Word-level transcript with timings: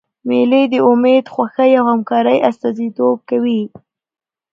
مېلې 0.27 0.61
د 0.73 0.75
امېد، 0.91 1.25
خوښۍ 1.33 1.71
او 1.79 1.83
همکارۍ 1.91 2.37
استازیتوب 2.49 3.17
کوي. 3.29 3.61